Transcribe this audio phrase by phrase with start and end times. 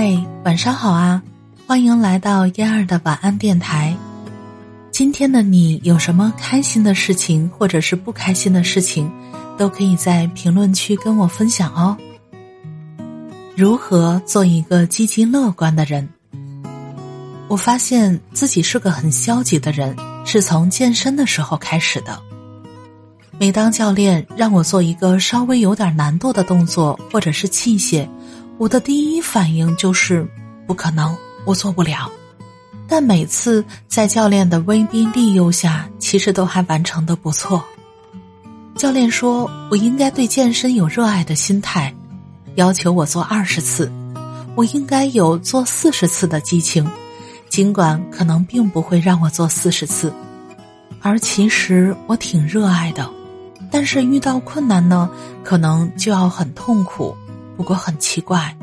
[0.00, 1.20] 嗨，晚上好啊！
[1.66, 3.96] 欢迎来到嫣儿的晚安电台。
[4.92, 9.10] 今天的你有什么开心的事情，或者是不开心的事情，
[9.56, 11.96] 都可以在评论区跟我分享哦。
[13.56, 16.08] 如何做一个积极乐观的人？
[17.48, 22.16] 我发现自己是个很消极的人，是从健身的时候开始的。
[23.36, 28.08] 每当教练让我做一个稍微有点难度的动作，或者是器械。
[28.58, 30.26] 我的第一反应就是
[30.66, 32.10] 不可能，我做不了。
[32.88, 37.62] 但每次在教练的威逼利诱下，其实都还完成的不错。
[38.74, 41.94] 教练说我应该对健身有热爱的心态，
[42.56, 43.90] 要求我做二十次，
[44.56, 46.84] 我应该有做四十次的激情，
[47.48, 50.12] 尽管可能并不会让我做四十次，
[51.00, 53.08] 而其实我挺热爱的。
[53.70, 55.08] 但是遇到困难呢，
[55.44, 57.16] 可能就要很痛苦。
[57.58, 58.56] 不过很奇怪，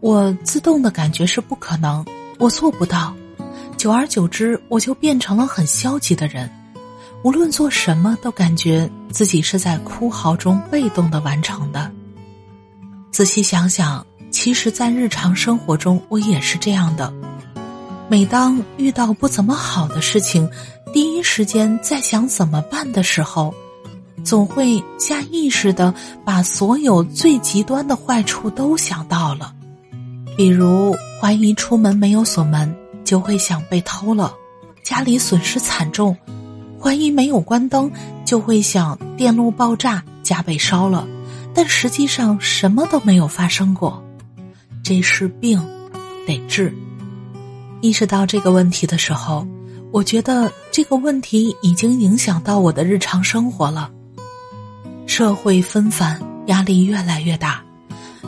[0.00, 2.04] 我自动的感觉是不可能，
[2.38, 3.14] 我做不到。
[3.78, 6.50] 久而久之，我就变成了很消极的人。
[7.24, 11.90] 无论做什么，都感觉自己是在哭嚎中被动的完成的。
[13.10, 17.10] 仔细想想，其实，在日常生活中，我也是这样的。
[18.06, 20.46] 每当遇到不怎么好的事情，
[20.92, 23.54] 第一时间在想怎么办的时候。
[24.24, 29.54] 总会下意识的把所有最极端的坏处都想到了，
[30.36, 34.32] 比如怀疑出门没有锁门，就会想被偷了；
[34.82, 36.16] 家里损失惨重，
[36.80, 37.90] 怀疑没有关灯，
[38.24, 41.06] 就会想电路爆炸，家被烧了。
[41.54, 44.02] 但实际上什么都没有发生过，
[44.82, 45.62] 这是病，
[46.26, 46.74] 得治。
[47.80, 49.46] 意识到这个问题的时候，
[49.92, 53.90] 我觉得这个问题已经影响到我的日常生活了。
[55.18, 57.64] 社会纷繁，压力越来越大。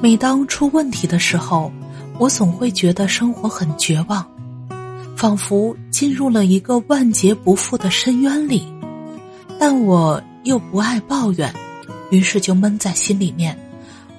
[0.00, 1.70] 每当出问题的时候，
[2.18, 4.26] 我总会觉得生活很绝望，
[5.16, 8.66] 仿佛进入了一个万劫不复的深渊里。
[9.60, 11.54] 但我又不爱抱怨，
[12.10, 13.56] 于是就闷在心里面，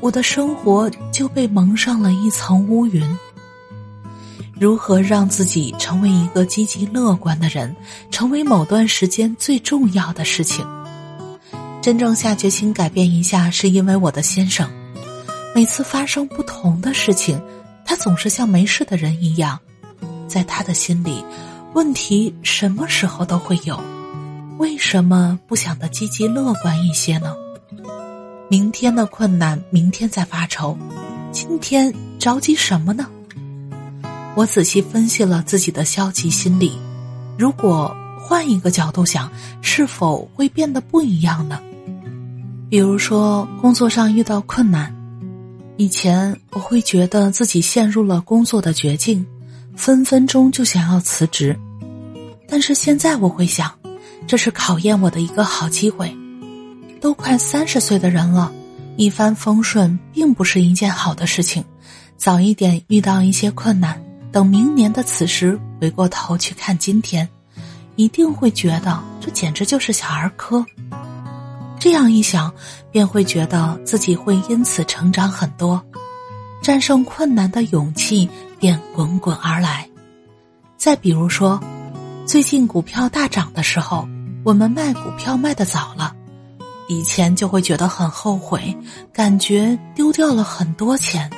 [0.00, 3.04] 我的生活就被蒙上了一层乌云。
[4.58, 7.76] 如何让自己成为一个积极乐观的人，
[8.10, 10.66] 成为某段时间最重要的事情。
[11.86, 14.68] 真正下决心改变一下，是因为我的先生，
[15.54, 17.40] 每次发生不同的事情，
[17.84, 19.56] 他总是像没事的人一样。
[20.26, 21.24] 在他的心里，
[21.74, 23.80] 问题什么时候都会有，
[24.58, 27.36] 为什么不想的积极乐观一些呢？
[28.50, 30.76] 明天的困难，明天再发愁，
[31.30, 33.06] 今天着急什么呢？
[34.34, 36.76] 我仔细分析了自己的消极心理，
[37.38, 39.30] 如果换一个角度想，
[39.62, 41.60] 是否会变得不一样呢？
[42.68, 44.92] 比如说，工作上遇到困难，
[45.76, 49.24] 以前我会觉得自己陷入了工作的绝境，
[49.76, 51.56] 分分钟就想要辞职。
[52.48, 53.72] 但是现在我会想，
[54.26, 56.12] 这是考验我的一个好机会。
[57.00, 58.52] 都快三十岁的人了，
[58.96, 61.64] 一帆风顺并不是一件好的事情。
[62.16, 67.28] 早一点遇到一些困难，等明年的此时回过头去看今天，
[67.94, 70.64] 一定会觉得这简直就是小儿科。
[71.78, 72.52] 这样一想，
[72.90, 75.82] 便会觉得自己会因此成长很多，
[76.62, 78.28] 战胜困难的勇气
[78.58, 79.88] 便滚滚而来。
[80.76, 81.60] 再比如说，
[82.26, 84.08] 最近股票大涨的时候，
[84.44, 86.14] 我们卖股票卖的早了，
[86.88, 88.76] 以前就会觉得很后悔，
[89.12, 91.30] 感觉丢掉了很多钱。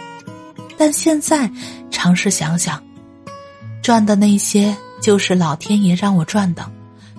[0.76, 1.50] 但现在
[1.90, 2.82] 尝试想想，
[3.82, 6.70] 赚的那些就是老天爷让我赚的。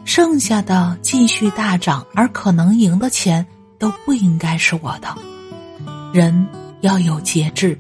[0.10, 3.46] 剩下的继续大涨，而可能赢的钱
[3.78, 5.16] 都不应该是我的。
[6.12, 6.48] 人
[6.82, 7.78] 要有节制，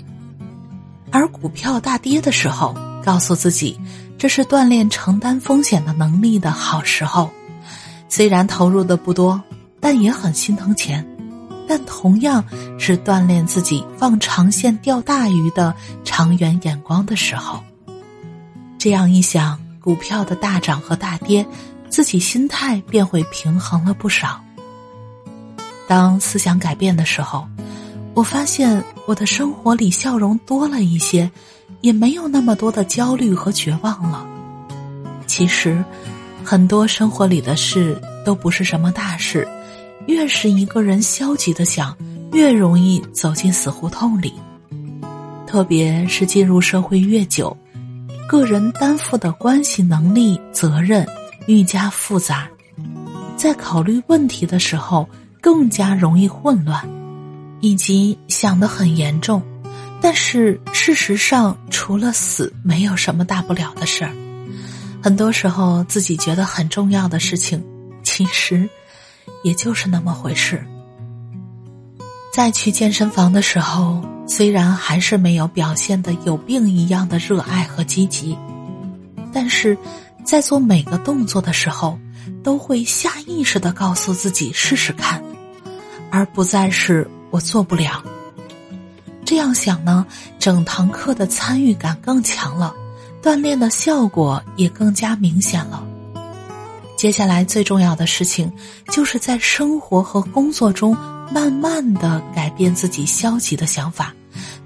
[1.09, 3.75] 而股票大跌的时候，告诉自己
[4.15, 7.31] 这是锻炼承担风险的能力的好时候。
[8.07, 9.41] 虽然投入的不多，
[9.79, 11.03] 但也很心疼钱，
[11.67, 12.45] 但同样
[12.77, 15.73] 是锻炼自己放长线钓大鱼的
[16.05, 17.59] 长远眼光的时候。
[18.77, 21.43] 这样一想，股票的大涨和大跌。
[21.89, 24.39] 自己心态便会平衡了不少。
[25.87, 27.47] 当思想改变的时候，
[28.13, 31.29] 我发现我的生活里笑容多了一些，
[31.81, 34.25] 也没有那么多的焦虑和绝望了。
[35.25, 35.83] 其实，
[36.43, 39.47] 很多生活里的事都不是什么大事，
[40.07, 41.95] 越是一个人消极的想，
[42.33, 44.33] 越容易走进死胡同里。
[45.47, 47.55] 特别是进入社会越久，
[48.27, 51.03] 个人担负的关系、能力、责任。
[51.49, 52.47] 愈加复杂，
[53.35, 55.09] 在考虑问题的时候
[55.41, 56.87] 更加容易混乱，
[57.59, 59.41] 以及想得很严重，
[59.99, 64.11] 但是事实上，除了死，没有什么大不了的事儿。
[65.01, 67.65] 很多时候，自己觉得很重要的事情，
[68.03, 68.69] 其实
[69.43, 70.63] 也就是那么回事。
[72.31, 78.37] 在去健身房的时候，虽然还是没有表现的有病一样的热爱和积极，
[79.33, 79.75] 但是
[80.29, 81.97] 在做每个动作的时候，
[82.43, 85.19] 都会下意识的告诉自己试试看，
[86.11, 88.03] 而不再是我做不了。
[89.25, 90.05] 这样想呢，
[90.37, 92.75] 整堂课的参与感更强了。
[93.23, 95.83] 锻炼的效果也更加明显了。
[96.95, 98.53] 接下来最重要的事情，
[98.91, 100.95] 就是在生活和工作中
[101.33, 104.13] 慢慢的改变自己消极的想法，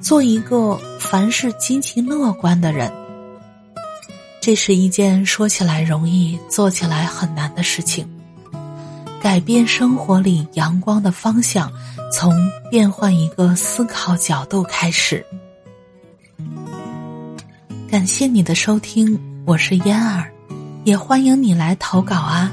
[0.01, 2.91] 做一个凡事积极乐观的人。
[4.45, 8.05] 这是一件说起来容易，做起来很难的事情。
[9.21, 11.71] 改变生活里阳光的方向，
[12.11, 12.35] 从
[12.69, 15.25] 变换一个思考角度开始。
[17.89, 20.29] 感谢你的收听，我是嫣儿，
[20.83, 22.51] 也欢迎你来投稿啊。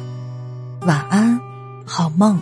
[0.83, 1.41] 晚安，
[1.85, 2.41] 好梦。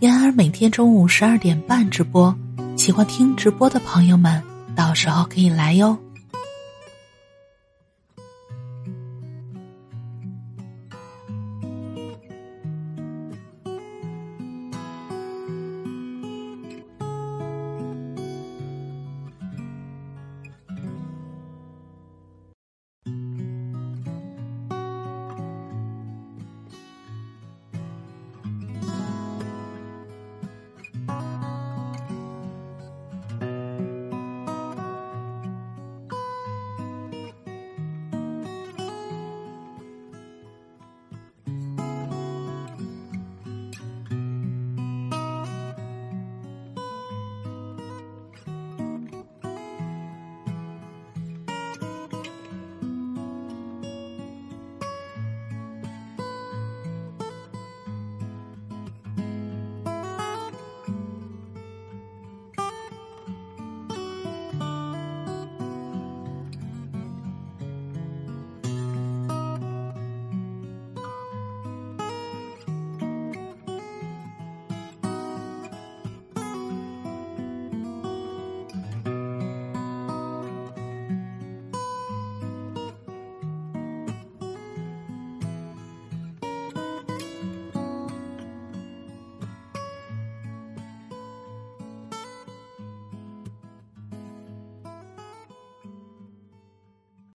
[0.00, 2.34] 嫣儿每天中午十二点半直播，
[2.78, 4.42] 喜欢听直播的朋友们，
[4.74, 5.94] 到时候可以来哟。